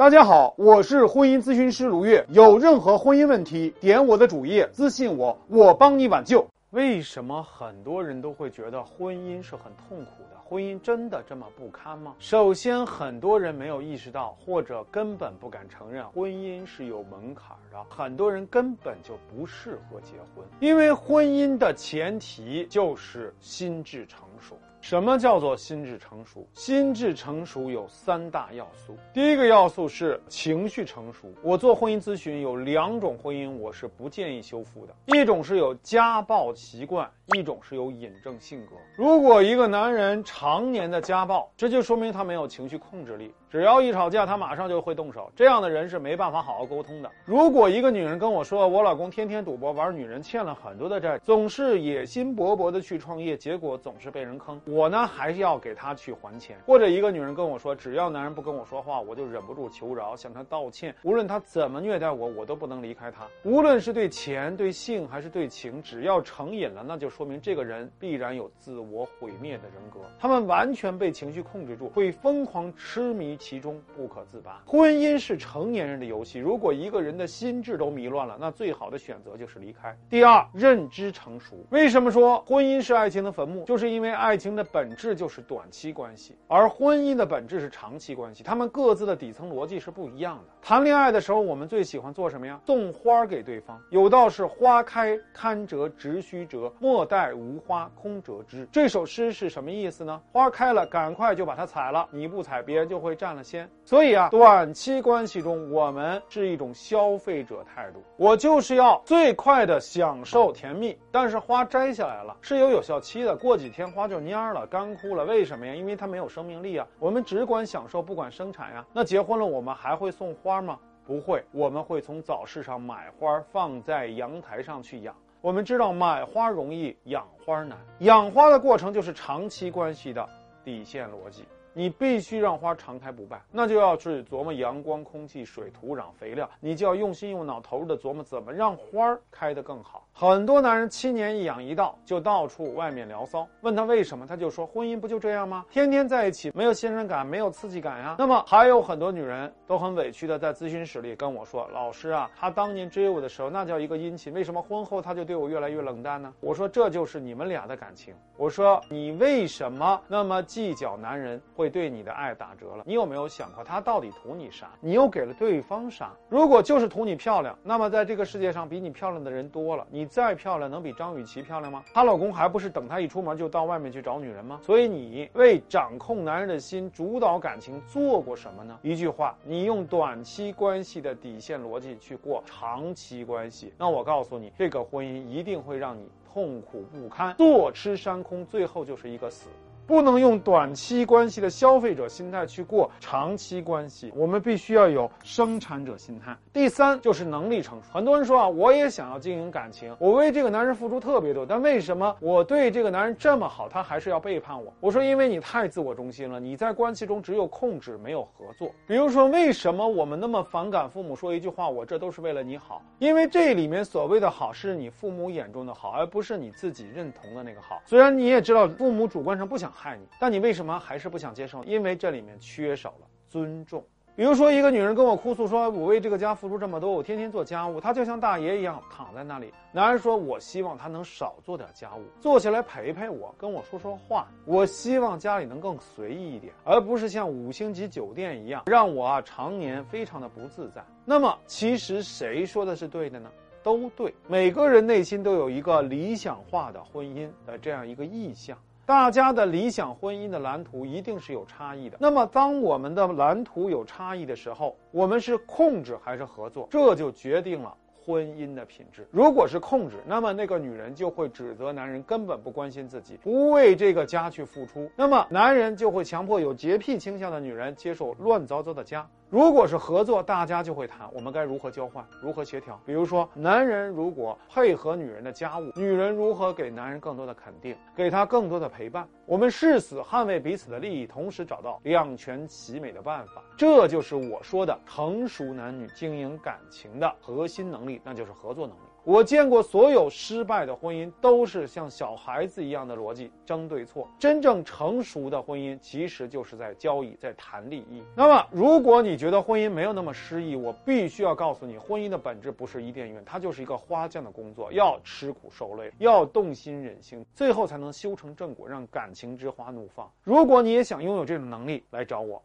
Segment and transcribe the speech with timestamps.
[0.00, 2.24] 大家好，我是婚姻咨询师卢月。
[2.30, 6.42] 有任何婚姻问题，点我的主页私信我，我帮你挽救。
[6.70, 10.40] 为什么很多人都会觉得婚姻是很痛苦的？
[10.42, 12.14] 婚姻真的这么不堪吗？
[12.18, 17.76] 首先，很多人没有意识到，或者根本不敢承认，婚姻是有门槛的。
[17.90, 24.56] 很多人根本就不适合结婚，因为婚姻的前提就是心智成熟。
[24.80, 26.48] 什么叫做心智成熟？
[26.54, 28.96] 心智成熟有三大要素。
[29.12, 31.28] 第一个要素是情绪成熟。
[31.42, 38.72] 我做婚姻咨询，有两种婚姻我是不建议修复的，一种是有家暴习惯，一种是有瘾症性格。
[38.96, 43.32] 如果一个男人常年的家暴，这就说明他没有情绪控制力。
[43.50, 45.28] 只要一吵架，他马上就会动手。
[45.34, 47.10] 这样的人是没办法好好沟通的。
[47.24, 56.56] 如果一个女人跟我说，我老公天天赌博玩女人，欠了很多的债，总是野心勃勃的去创业，结果总是被人坑，我呢还是要给他去还钱。
[56.64, 60.94] 或者一个女人跟我说，只要男人不跟我说话，我就忍不住求饶，向他道歉。
[61.02, 63.26] 无论他怎么虐待我，我都不能离开他。
[63.42, 70.00] 无论是对钱、对性还是对情，只要成瘾了，那就说说明这个人必然有自我毁灭的人格。
[70.18, 73.36] 他们完全被情绪控制住，会疯狂痴迷。
[73.36, 74.62] 其中不可自拔。
[74.64, 79.94] 婚姻是成年人的游戏，如果一个人的心智都迷乱了，那最好的选择就是离开。
[80.08, 81.56] 第二，认知成熟。
[81.68, 83.66] 为什么说婚姻是爱情的坟墓？
[83.66, 88.42] 就是因为爱情的本质就是短期关系，而婚姻的本质是长期关系。
[88.42, 90.44] 他们各自的底层逻辑是不一样的。
[90.62, 92.58] 谈恋爱的时候，我们最喜欢做什么呀？
[92.64, 93.78] 送花给对方。
[93.90, 98.68] 有道是花开堪折直须折，莫待无花空折枝。
[98.70, 100.22] 这首诗是什么意思呢？
[100.30, 102.08] 花开了，赶快就把它采了。
[102.12, 103.34] 你不采，别人就会占。
[103.34, 110.96] 了先，所以啊，短期关系中我们是一种消费者态度，我就是要最快的享受甜蜜。
[111.10, 115.24] 但是花摘下来了是有有效期的，过几天花就蔫了、干枯了。
[115.24, 115.74] 为什么呀？
[115.74, 116.86] 因为它没有生命力啊。
[116.98, 118.84] 我们只管享受，不管生产呀。
[118.92, 120.78] 那结婚了，我们还会送花吗？
[121.06, 125.14] 不会，我们会从早市上买花，放在阳台上去养。
[125.42, 127.78] 我们知道买花容易，养花难。
[128.00, 130.28] 养花的过程就是长期关系的
[130.62, 131.44] 底线逻辑。
[131.72, 140.06] 你必须让花常开不败，那就要去琢磨阳光、空气、水、土壤、肥料，你就要用心用脑投入的琢磨怎么让花开得更好。
[140.12, 143.46] 很多男人七年一养一到，就到处外面聊骚。
[143.62, 145.64] 问他为什么，他就说婚姻不就这样吗？
[145.70, 148.16] 天天在一起，没有信任感，没有刺激感呀。
[148.18, 158.12] 那么还有很多女人都很委屈的在咨询室里跟我说：“老师啊，他当年追我的时候那叫一个殷勤，为什么婚后他就对我越来越冷淡呢？”我说这就是你们俩的感情。
[158.36, 161.40] 我说你为什么那么计较男人？
[161.60, 162.82] 会对你的爱打折了。
[162.86, 164.70] 你有没有想过，他到底图你啥？
[164.80, 166.10] 你又给了对方啥？
[166.30, 169.86] 如果就是图你漂亮，那么在这个世界上比你漂亮的人多了。
[169.90, 171.84] 你再漂亮，能比张雨绮漂亮吗？
[171.92, 174.58] 她老公还不是等她一出门就到外面去找女人吗？
[174.62, 178.78] 所以你为掌控男人的心、主导感情做过什么呢？
[178.80, 189.50] 一句话，你用短期关系的底线逻辑去过长期关系，那我告诉你，这个婚姻一定会让你痛苦不堪，坐吃山空，最后就是一个死。
[189.90, 196.36] 不能用短期关系的消费者心态去过长期关系，我们必须要有生产者心态。
[196.52, 197.88] 第三就是能力成熟。
[197.92, 204.72] 很多人说啊，我也想要经营感情，我为这个男人付出特别多，但为什么我对这个男人这么好，他还是要背叛我？
[204.78, 208.70] 我说，因为你太自我中心了，你在关系中只有控制，没有合作。
[208.86, 212.80] 比如说，为什么我们那么反感父母说一句话，我这都是为了你好？
[213.00, 217.82] 因为这里面所谓的好，是你父母眼中的好，而不是你自己认同的那个好。
[217.84, 219.68] 虽然你也知道父母主观上不想。
[219.80, 221.64] 害你，但你为什么还是不想接受？
[221.64, 223.82] 因为这里面缺少了尊重。
[224.14, 234.26] 比如说，一个女人跟我哭诉说：“我为这个家付出这么多，我天天做家务，她就像大爷一样躺在那里。”男人说：“我希望她能少做点家务，坐下来陪陪我，跟我说说话。
[234.44, 243.30] 我希望家里能更随意一点，而不是像五星级酒店一样，让我啊常年非常的不自在。”那么，其实谁说的是对的呢？
[243.62, 244.12] 都对。
[244.26, 248.58] 每个人内心都有一个理想化的婚姻的这样一个意向。
[248.90, 251.96] 大家的理想婚姻的蓝图一定是有差异的。
[252.00, 256.66] 那么，当我们的蓝图有差异的时候，我们是控制还是合作？
[256.68, 257.72] 这就决定了
[258.04, 259.06] 婚姻的品质。
[259.12, 264.90] 如果是控制，那么那个女人就会指责男人根本不关心自己，不为这个家去付出。
[264.96, 269.08] 那么，男人就会强迫有洁癖倾向的女人接受乱糟糟的家。
[269.30, 272.80] 如果是合作，大家就会谈我们该如何交换，如何协调。
[272.84, 279.06] 比如说，男人如果配合女人的家务，女人如何给男人更多的肯定，给他更多的陪伴。
[279.26, 283.40] 我们誓死捍卫彼此的利益，同时找到两全其美的办法。
[283.56, 288.80] 这就是我说的成熟男女经营感情的核心能力，那就是合作能力。
[289.02, 294.06] 我见过所有失败的婚姻，都是像小孩子一样的逻辑争对错。
[294.18, 298.02] 真正成熟的婚姻，其实就是在交易，在谈利益。
[298.14, 310.10] 那么，如果你觉得婚姻没有那么诗意，我必须要告诉你，婚姻的本质不是伊甸园，它就是一个花匠的工作，要吃苦受累，要动心忍性，最后才能修成正果，让感情之花怒放。
[310.22, 312.42] 如果你也想拥有这种能力，来找我。